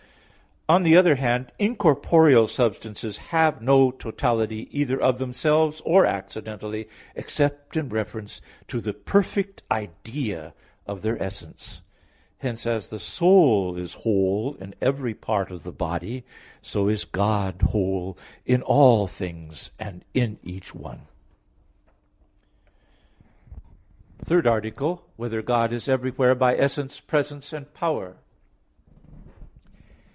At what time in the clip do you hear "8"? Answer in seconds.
24.99-24.99